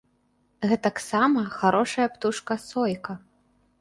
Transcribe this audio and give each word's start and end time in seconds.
Гэтаксама 0.71 1.43
харошая 1.57 2.07
птушка 2.15 2.53
сойка. 2.67 3.13